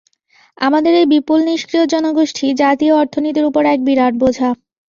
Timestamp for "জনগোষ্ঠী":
1.93-2.45